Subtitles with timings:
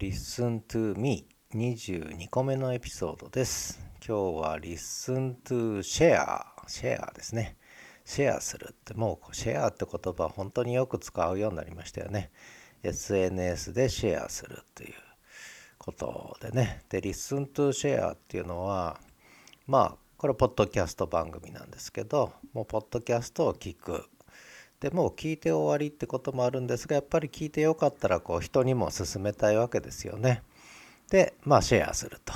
[0.00, 3.78] Listen to Me 22個目のエピソードです。
[3.96, 7.58] 今日は Listen to Share シェアですね。
[8.06, 12.30] シェアするってもうシェアって言葉本当によく使うようになりましたよね。
[12.82, 14.94] SNS でシェアするという
[15.76, 16.82] ことでね。
[16.88, 18.98] で Listen to Share っていうのは
[19.66, 24.06] まあこれポッドキャスト番組なんですけどもうポッドキャストを聞く
[24.80, 30.42] でもう聞いて終わりってこともあるんですがやっぱり聞いてよかったらこう人にも勧めたいわけですよね。
[31.10, 32.32] でまあシェアすると。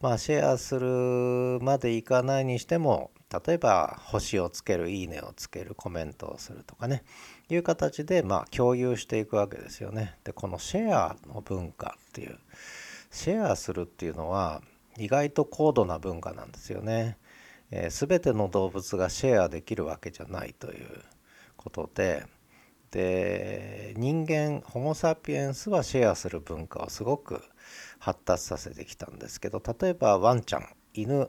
[0.00, 3.10] まあシェアするまでいかないにしても
[3.46, 7.02] 例えば星をつけるいいねをつけるコメントをするとかね
[7.50, 10.16] いう形でまあ共有していくわけですよね。
[10.24, 12.38] でこのシェアの文化っていう
[13.10, 14.62] シェアするっていうのは
[14.96, 17.18] 意外と高度な文化なんですよね。
[17.70, 21.02] えー、全ての動物がシェアできるわけじゃないという
[21.66, 22.24] ことで
[22.92, 27.42] で人間ホモ・サピエンスはシェアする文化をすごく
[27.98, 31.28] 発達させてきたんですけど例えばワンちゃん犬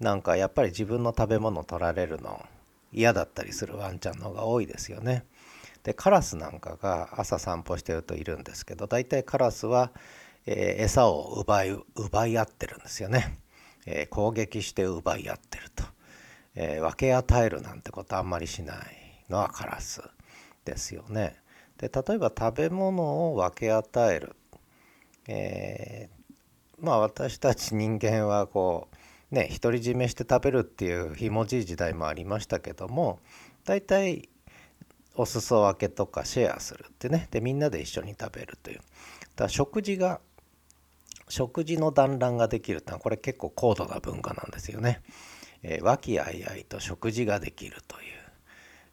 [0.00, 2.44] なんかやっぱり自分の食べ物取られるの
[2.92, 5.24] 嫌だったりするワンちゃんの方が多いですよね。
[5.84, 9.92] でカラスなんかが朝散歩してるといるんですけど大体カラスは、
[10.46, 13.38] えー、餌を奪い奪い合ってるんですよね。
[13.84, 15.84] えー、攻撃して奪い合ってると、
[16.54, 20.02] えー、分け与えるなんてことあんまりしないのはカラス
[20.64, 21.36] ですよね。
[21.78, 24.36] で例えば食べ物を分け与える、
[25.28, 28.88] えー、まあ私たち人間はこ
[29.30, 33.18] うね独り占めして食べるっていうひもじい時代もありましたけども
[33.64, 34.28] 大体
[35.14, 40.20] お裾分けとかシェアするってねでみんなで一緒に食べるというだから食事が
[41.28, 45.02] 食事の団らんができるってのはこれ結構高度な文化なんですよね。
[45.62, 48.15] えー、和気あいあいと食事ができるという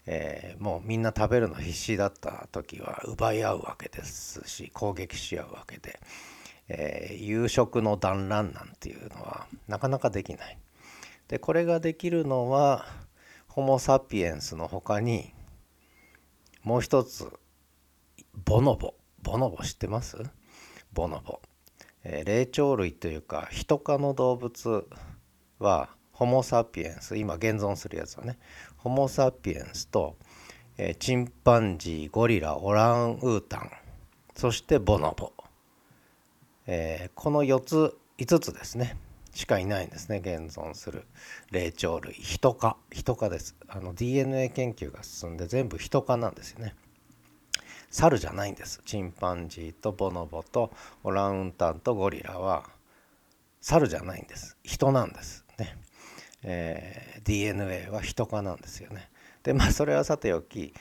[0.05, 5.99] えー、もうみんな食べるの必死だった時は奪い合うわけですし攻撃し合うわけで、
[6.67, 10.57] えー、夕食の団らんなんていうのはなかなかできない。
[11.29, 12.85] でこれができるのは
[13.47, 15.33] ホモ・サピエンスの他に
[16.63, 17.29] もう一つ
[18.45, 18.95] ボノボ。
[19.21, 20.17] ボノボ知ってます？
[20.91, 21.39] ボノボ、
[22.03, 24.85] えー、霊長類というかヒト科の動物
[25.59, 28.37] はホモ・サピエンス今現存するやつはね
[28.83, 30.17] ホモ・サピエンスと、
[30.77, 33.71] えー、チンパンジーゴリラオランウータン
[34.35, 35.31] そしてボノボ、
[36.67, 38.97] えー、この4つ5つですね。
[39.33, 40.17] しかいないんですね。
[40.17, 41.05] 現存する
[41.49, 42.13] 霊長類。
[42.13, 42.75] ヒト科。
[42.91, 43.55] ヒト科です。
[43.69, 46.75] あの DNA 研究が進んで全部ヒト科なんですよね。
[47.89, 48.81] 猿じゃないんです。
[48.85, 50.71] チンパンジーとボノボと
[51.03, 52.69] オランウータンとゴリラは
[53.61, 54.57] 猿じゃないんです。
[54.63, 55.45] 人なんです。
[55.57, 55.77] ね。
[56.43, 59.09] えー、DNA はヒト科なんですよね。
[59.43, 60.73] でまあそれはさておき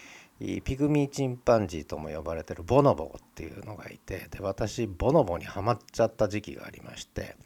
[0.65, 7.37] ピグミーチンパンジーとも呼ばれてるボノボっていうのがいてで私ボノボにはまっちゃった時期がありまして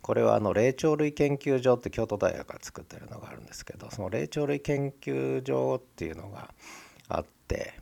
[0.00, 6.54] これはあの霊長類研究所って京都大学が作ってるのがあるんですけどその霊長類研究所っていうのが
[7.08, 7.74] あって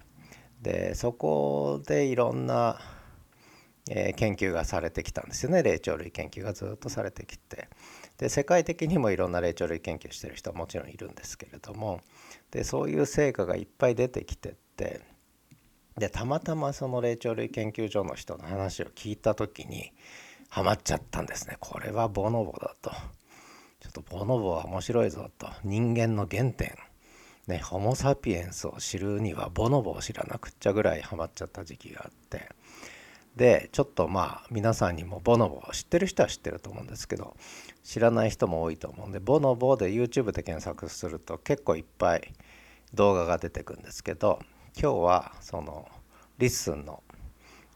[0.63, 2.79] でそこでいろんな、
[3.91, 7.69] えー、研究がされてきたんですよね霊長類研究がずっとされてきて
[8.19, 12.01] で世界的にもいろんな霊長類研究してる人はもちろんいるんですけれども
[12.51, 15.01] でそういう成果がいっぱい出てきてって
[15.99, 19.93] でたまたまその霊長類研究所の人の話を聞いた時に
[20.49, 21.57] ハマっちゃったんですね。
[21.59, 22.91] これはボノボだと。
[23.81, 25.49] ちょっとボノボは面白いぞと。
[25.65, 26.77] 人間の原点。
[27.49, 32.49] ねホモ・サピエンスを知るにはボノボを知らなくっちゃぐらいハマっちゃった時期があって。
[33.37, 37.37] でちょっとまあ皆さんにもボノボ知ってる人は知ってると思うんですけど
[37.83, 42.33] 知らない人も多いと思うんでボノボで YouTube で検索すると結構いっぱい
[42.95, 44.39] 動画が出てくるんですけど
[44.81, 45.89] 今日はその
[46.39, 47.03] LISTEN の、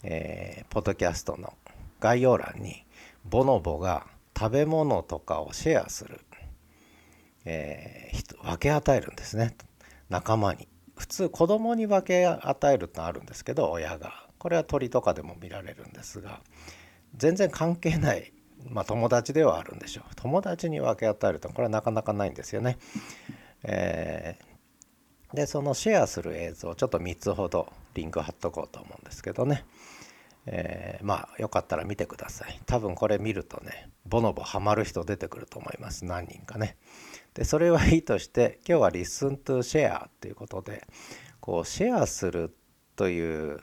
[0.05, 1.55] えー、ポッドキャストの
[2.01, 2.85] 概要欄に
[3.25, 4.07] ボノボが
[4.39, 6.21] 食べ物とかをシェアする、
[7.45, 9.57] えー、分け与えるんですね。
[10.09, 10.69] 仲間に。
[10.97, 14.28] 普通子供に分け与えるってあるんですけど親が。
[14.39, 16.41] これは鳥とかでも見られるんですが
[17.17, 18.33] 全然関係ない
[18.71, 20.05] まあ友達ではあるんでしょう。
[20.17, 22.77] 友達に分け与えるとこれはなかなかないんですよね。
[23.63, 29.65] えー、でそのシェアする映像ちょっと3つほどリンク貼っとこうと思うんですけどね、
[30.47, 32.61] えー、まあよかったら見てください。
[32.67, 36.05] 多分これ見るとねボノボハマる人出てくると思います。
[36.05, 36.77] 何人かね。
[37.35, 40.87] でそれはいいとして今日は Listen to Share っていうことで
[41.41, 42.55] こうシェアする
[42.97, 43.61] という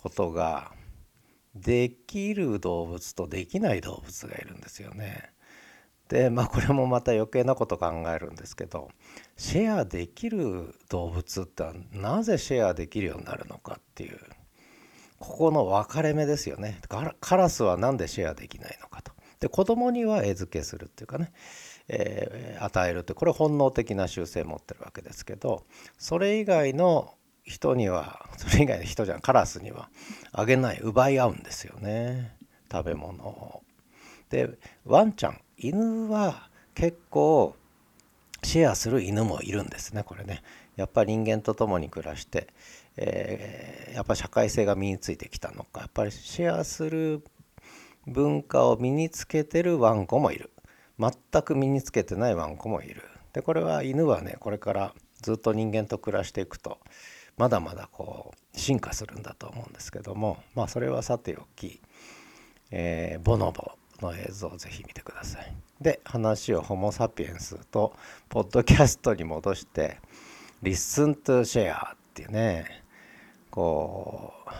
[0.00, 0.72] ことが
[1.54, 5.30] できる動物とできない動物がいるんですよね。
[6.08, 8.90] でまあこれもまた余計なこと考えるんですけど
[9.36, 14.18] シェアできる動物ってなぜシェアできるようになるのかっていう
[15.20, 16.80] ここの分かれ目ですよね
[17.20, 21.32] カラスは何でシェアできないのかとで子供には餌付けするっていうかね、
[21.86, 25.64] えー、与えるってこれ本能的な習性持ってるわけですけど
[25.96, 27.14] それ以外の
[27.44, 29.88] 人にはそれ以外の人じゃんカラスには
[30.32, 32.36] あげない奪い合うんですよね。
[32.70, 33.62] 食べ物を。
[34.30, 34.50] で
[34.84, 37.56] ワンちゃん犬は結構
[38.42, 40.42] シェアする犬もいるんですねこれね。
[40.76, 42.48] やっぱり人間と共に暮らして、
[42.96, 47.22] えー、やっぱ社会性が身についてきたのかやっぱりシェアする
[48.06, 50.50] 文化を身につけてるワンコもいる。
[50.98, 53.02] 全く身につけてないワンコもいる。
[53.32, 56.78] でこれは犬はねこれからずっと人間と暮らしていくと
[57.40, 61.80] まだまだこう進化するんだと思うんですけどもまあそれはさておき、
[62.70, 63.72] えー、ボノボ
[64.06, 65.56] の映像をぜひ見てください。
[65.80, 67.94] で話をホモ・サピエンスと
[68.28, 70.00] ポッドキャストに戻して
[70.62, 72.84] 「Listen to Share」っていうね
[73.50, 74.50] こう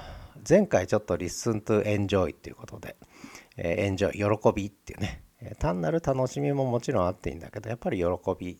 [0.48, 2.96] 前回ちょっと「Listen to Enjoy」っていうことで
[3.58, 5.22] 「えー、エンジョイ喜び」っていうね
[5.58, 8.06] 単なる楽しみももちろんあっていいんだけどやっぱり喜
[8.38, 8.58] び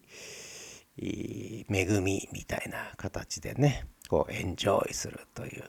[0.99, 1.65] 恵
[2.03, 5.63] みみたいな形でねこうエンジョイするという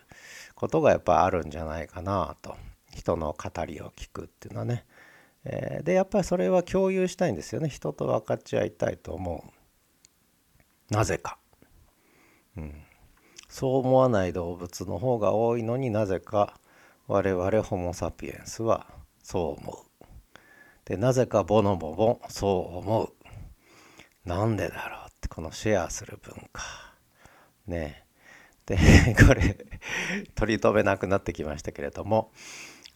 [0.56, 2.58] ことがやっぱあるんじゃないかなと。
[2.92, 4.84] 人の語りを聞くっていうのはね。
[5.46, 7.70] え、でやっぱりそれは共有したいんですよね。
[7.70, 9.46] 人と分かち合いたいと思
[10.90, 10.94] う。
[10.94, 11.38] なぜか、
[12.58, 12.84] うん、
[13.48, 16.60] そう思わない動物の方が多いのになぜか。
[17.08, 18.88] 我々ホモ・サピエンスは
[19.22, 19.76] そう思う。
[20.86, 23.14] でなぜかボノボもそう思う。
[24.28, 26.64] なんでだろうってこのシェアする文化。
[27.68, 28.04] ね。
[28.06, 28.11] え
[28.72, 29.58] で これ
[30.36, 32.32] 取り留めなくなってきましたけれども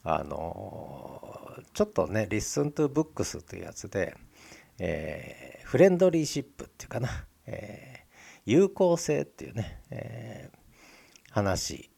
[0.03, 4.15] あのちょっとね「Listen to Books」というやつで、
[4.79, 10.57] えー、フレンドリーシップっていうかな、えー、有効性っていうね、えー、
[11.31, 11.89] 話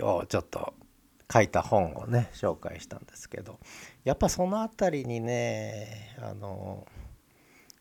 [0.00, 0.74] をちょっと
[1.30, 3.58] 書いた本をね紹介したんですけど
[4.04, 6.86] やっぱその辺りにねあの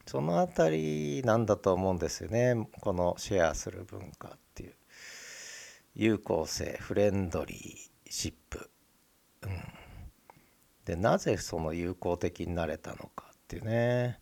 [0.06, 2.68] その辺りなんだと思うんですよね。
[2.82, 4.76] このシェアする文化っていう。
[5.96, 8.72] 有効性フレンドリーシップ、
[9.44, 9.52] うん、
[10.86, 14.20] でなぜその友好的になれたのかっていうね。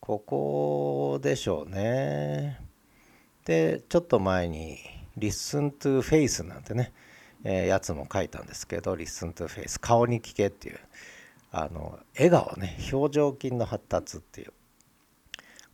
[0.00, 2.60] ここでしょうね。
[3.46, 4.76] でちょっと前に
[5.16, 6.92] 「Listen to Face」なんてね、
[7.42, 10.78] えー、やつも書いたんですけど「Listen to Face」顔に聞けっていう
[11.50, 14.52] あの笑顔ね表情筋の発達っていう。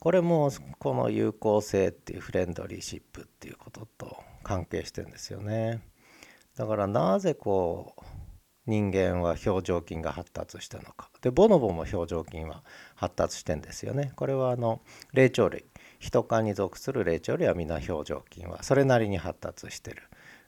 [0.00, 5.82] これもこの有効性っていうフレンドリーシップっていうことと関係してるんですよね。
[6.56, 8.02] だからなぜこう
[8.66, 11.10] 人間は表情筋が発達したのか。
[11.20, 12.64] でボノボも表情筋は
[12.94, 14.12] 発達してんですよね。
[14.16, 14.80] これはあの
[15.12, 15.66] 霊長類。
[15.98, 20.02] 人科に属する霊長類は皆表情筋はそれなりに発達してる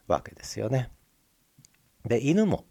[0.07, 0.89] わけですよね。
[2.05, 2.65] で犬も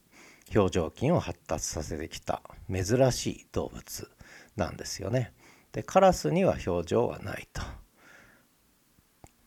[0.52, 4.10] 表情筋を発達させてきた珍しい動物
[4.56, 5.32] なんですよね。
[5.72, 7.62] でカラスには表情はないと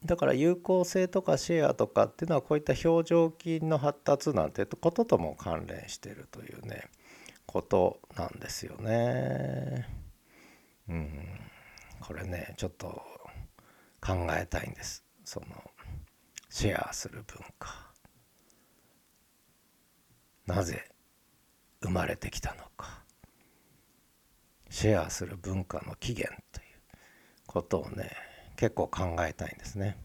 [0.06, 6.84] だから有効性とかシェアとかっていうのはこういった表情筋の発達なんてこととも関連してるというね
[7.48, 9.88] ことなんですよね。
[10.88, 11.10] うん、
[12.02, 13.02] これねちょっと
[14.00, 15.04] 考えたいんです。
[15.24, 15.48] その
[16.50, 17.74] シェアする文化。
[20.46, 20.92] なぜ
[21.82, 23.05] 生まれてきたのか。
[24.76, 26.66] シェアする文化の起源という
[27.48, 28.12] ことをね
[28.58, 29.96] 結構考えたいんですね。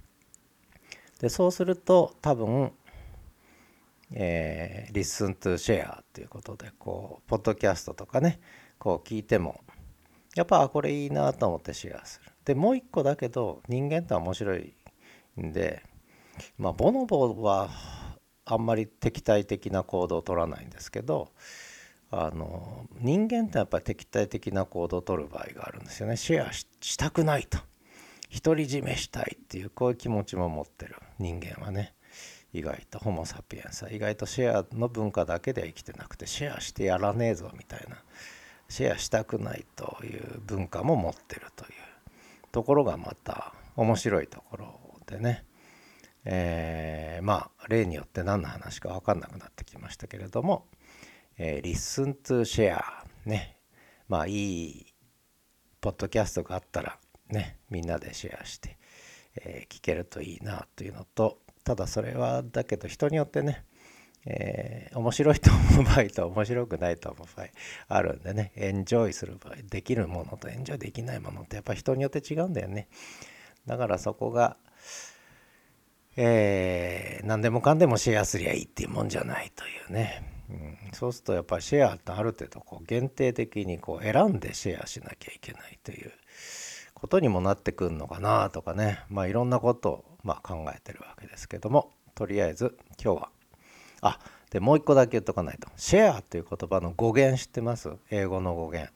[1.18, 2.70] でそうすると多分
[4.12, 8.38] えー、Listen to Share っていうことでこうポッドキャストとかね
[8.78, 9.60] こう聞いても
[10.36, 12.30] やっぱこれいいなと思ってシェアする。
[12.44, 14.72] でもう一個だけど人間って面白い
[15.40, 15.82] んで
[16.58, 17.70] まあボノボは
[18.44, 21.32] あんまり敵対的な行動を取らないんですけど
[22.12, 26.17] あの人間ってやっぱり敵対的な行動を取る場合があるんですよね。
[26.17, 27.59] シェアしたくないと。
[28.43, 30.97] 独り占めしたいっていうこういう気持ちも持ってる。
[31.19, 31.95] 人間はね。
[32.52, 33.93] 意外とホモ・サピエンスは。
[33.93, 37.97] 意外とシェアの文化だけでは生きてなくてシェアしてやらねえぞみたいな。
[38.69, 41.71] シェアしたくないという文化も持ってるという。
[42.52, 45.45] ところがまた面白いところでね、
[46.25, 50.67] えー、まあ例によって何の話か分かんなくなってきましたけれども、
[51.42, 52.82] えー、Listen to Share
[53.25, 53.56] ね。
[54.09, 54.87] まあいい
[55.80, 56.99] ポッドキャストがあったら
[57.30, 58.76] ねみんなでシェアして、
[59.37, 63.64] えー、聞けるといいなというのとただそれはだけど人によってね、
[64.26, 67.47] えー、面白いと思う場合と面白くないと思う場合
[67.88, 68.52] あるんでね。
[68.54, 72.88] エンジョイする場合できるものとエンジョイできないものってやっぱ人によって違うんだよね。
[73.64, 74.59] だからそこが、
[76.16, 80.29] えー、何でもかんでもシェアすりゃいいっていうもんじゃないというね、
[80.92, 86.12] そうするとやっぱりシェアってある程度こう限定的にこう選んでシェアしなきゃいけないという
[86.95, 89.00] ことにもなってくるのかなとかね。
[89.09, 91.92] まあいろんなことをま考えてるわけですけども。
[92.14, 93.30] とりあえず今日は。
[94.02, 94.19] あ
[94.50, 95.69] でもう一個だけ言っとかないと。
[95.76, 97.88] シェアっていう言葉の語源知ってます？
[98.11, 98.92] 英語の語源。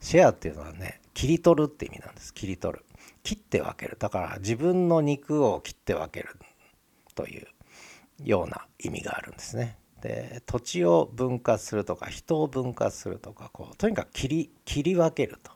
[0.00, 2.34] シェアっていうのはね切り取るって意味なんです。
[2.34, 2.84] 切り取る。
[3.22, 3.96] 切って分ける。
[3.98, 6.36] だから自分の肉を切って分ける
[7.14, 7.46] という
[8.22, 9.78] ような意味があるんですね。
[10.00, 15.52] で土地を分割するとか人を分割するとかこうとにかく切り切り分けると、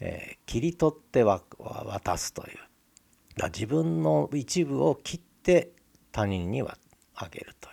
[0.00, 2.58] えー、切り取っては渡すという。
[3.36, 5.72] だ自分の一部を切って
[6.10, 6.76] 他人には
[7.14, 7.72] あげるとい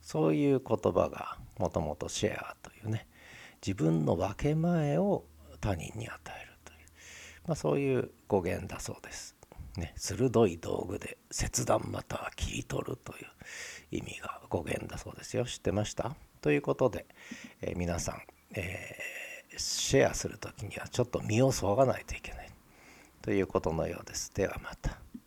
[0.00, 3.06] そういう言葉がもともとシェアというね。
[3.64, 5.24] 自分の分け前を
[5.60, 6.78] 他人に与えるという、
[7.46, 9.36] まあ、そういう語源だそうです。
[9.76, 13.26] ね、鋭い道具で切断または切り取るという
[13.90, 15.44] 意味が語源だそうですよ。
[15.44, 16.16] 知ってました？
[16.40, 17.06] ということで、
[17.60, 18.22] えー、皆さん、
[18.54, 22.50] えー、シェアする時にはちょっと身をそがないといけない。
[23.22, 24.34] ということのようです。
[24.34, 24.98] ではまた。